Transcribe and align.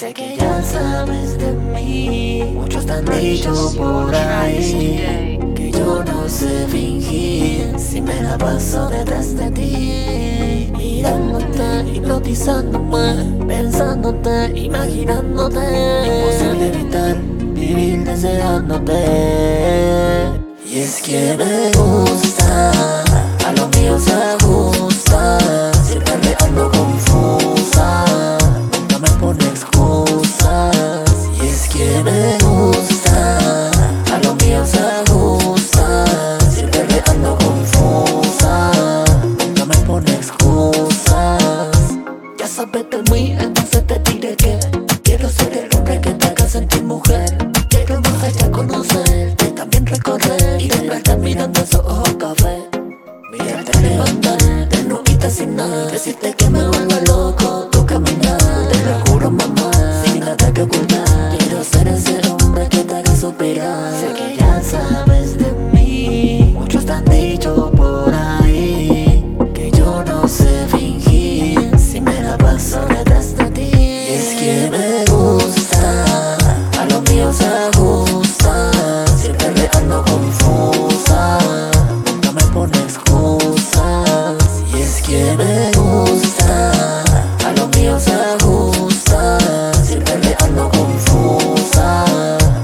Sé 0.00 0.14
que 0.14 0.34
ya 0.34 0.62
sabes 0.62 1.36
de 1.36 1.52
mí. 1.52 2.54
Muchos 2.54 2.86
te 2.86 2.92
han 2.92 3.04
dicho 3.04 3.52
por 3.76 4.14
ahí 4.14 5.38
que 5.54 5.70
yo 5.70 6.02
no 6.02 6.26
sé 6.26 6.66
fingir. 6.68 7.78
Si 7.78 8.00
me 8.00 8.22
la 8.22 8.38
paso 8.38 8.88
detrás 8.88 9.36
de 9.36 9.50
ti, 9.50 10.72
mirándote, 10.74 11.84
hipnotizándome, 11.92 13.44
pensándote, 13.46 14.58
imaginándote. 14.58 15.66
Imposible 16.06 16.68
evitar 16.68 17.16
vivir 17.52 18.02
deseándote. 18.02 18.94
Y 20.64 20.78
es 20.78 21.02
que 21.02 21.36
me 21.36 21.70
gusta, 21.78 22.72
de 43.20 43.34
mí, 43.34 43.36
entonces 43.38 43.86
te 43.86 43.98
diré 44.10 44.36
que 44.36 44.58
quiero 45.02 45.28
ser 45.28 45.52
el 45.56 45.76
hombre 45.76 46.00
que 46.00 46.10
te 46.10 46.26
haga 46.26 46.48
sentir 46.48 46.82
mujer. 46.82 47.36
Quiero 47.68 48.00
más 48.00 48.22
allá 48.22 48.50
conocerte, 48.50 49.46
también 49.52 49.86
recorrer 49.86 50.60
y 50.60 50.68
despertar 50.68 51.18
mirando 51.18 51.60
esos 51.60 51.80
ojos 51.84 52.14
café. 52.18 52.68
Mirarte 53.32 53.80
levantarte, 53.80 54.84
no 54.84 55.02
quitas 55.02 55.34
sin 55.34 55.56
nada, 55.56 55.86
decirte 55.86 56.34
que 56.34 56.50
me 56.50 56.66
vuelve 56.66 57.00
loco 57.06 57.68
tu 57.70 57.84
caminar. 57.86 58.38
Te 58.70 58.84
lo 58.84 59.00
juro, 59.06 59.30
mamá, 59.30 59.70
sin 60.04 60.20
nada 60.20 60.52
que 60.52 60.62
ocultar. 60.62 61.36
Quiero 61.38 61.64
ser 61.64 61.88
ese 61.88 62.20
hombre 62.28 62.68
que 62.68 62.78
te 62.78 62.94
haga 62.96 63.16
superar. 63.16 63.92
Sé 64.00 64.12
que 64.14 64.36
ya 64.36 64.62
sabes 64.62 65.38
de 65.38 65.52
mí, 65.72 66.54
muchos 66.58 66.84
te 66.84 66.92
han 66.92 67.04
dicho 67.04 67.70
por 67.76 68.12
ahí 68.14 69.24
que 69.54 69.70
yo 69.70 70.04
no 70.04 70.26
sé 70.28 70.66
se 77.32 77.46
ajusta. 77.46 78.70
Siempre 79.16 79.68
ando 79.74 80.04
confusa, 80.04 81.38
nunca 82.04 82.32
me 82.32 82.42
pone 82.52 82.78
excusas. 82.82 84.36
Y 84.72 84.80
es 84.80 85.02
que 85.02 85.36
me 85.36 85.70
gusta, 85.72 87.02
a 87.46 87.52
lo 87.56 87.68
mío 87.68 87.98
se 88.00 88.12
ajusta. 88.12 89.38
Siempre 89.84 90.36
ando 90.40 90.68
confusa, 90.70 92.04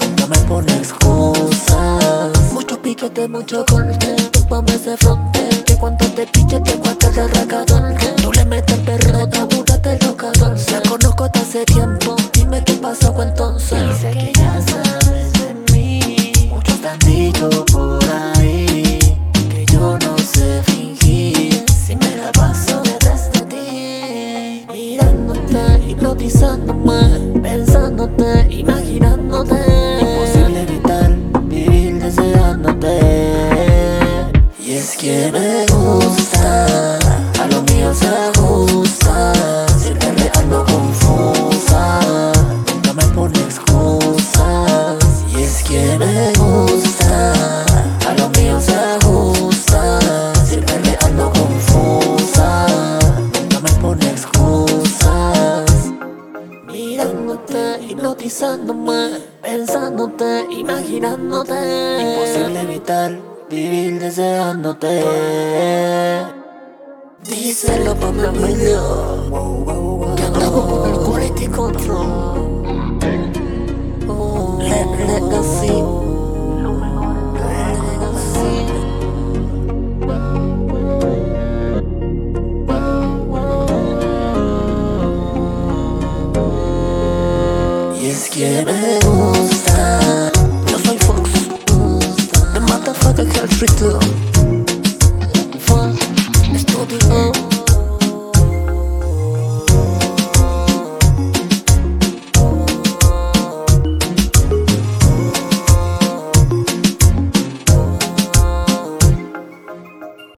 nunca 0.00 0.26
me 0.26 0.38
pone 0.48 0.76
excusas. 0.76 2.52
Mucho 2.52 2.80
piquete, 2.80 3.28
mucho 3.28 3.64
corte, 3.66 4.16
tú 4.32 4.46
ponme 4.46 4.74
ese 4.74 4.96
fronte. 4.96 5.48
Que 5.64 5.76
cuando 5.76 6.04
te 6.06 6.26
piche 6.26 6.60
te 6.60 6.72
cuesta 6.78 7.08
el 7.08 7.30
racadón. 7.30 7.94
Tú 8.22 8.32
le 8.32 8.44
metes 8.44 8.78
perro, 8.78 9.22
apúrate 9.22 9.98
los 10.00 10.14
14. 10.14 10.67
Por 17.46 18.00
ahí 18.10 18.98
que 19.48 19.64
yo 19.72 19.96
no 19.98 20.18
sé 20.18 20.60
fingir. 20.64 21.64
Si 21.70 21.94
me 21.94 22.16
la 22.16 22.32
paso 22.32 22.82
detrás 22.82 23.30
de 23.32 23.40
ti, 23.42 24.66
mirándote, 24.72 25.84
hipnotizándome, 25.88 27.40
pensándote, 27.40 28.48
imaginándote. 28.50 29.67
Mirándote, 57.48 57.84
hipnotizándome, 57.86 59.18
pensándote, 59.42 60.46
imaginándote. 60.50 61.54
Imposible 62.00 62.60
evitar 62.60 63.18
vivir 63.48 64.00
deseándote. 64.00 65.04
Díselo 67.24 67.94
Pablo 67.94 68.28
Emilio, 68.28 70.14
que 70.16 70.22
andamos 70.22 70.64
con 70.64 70.90
el 70.90 70.98
quality 70.98 71.46
control. 71.48 72.27
የበሩ 88.40 89.04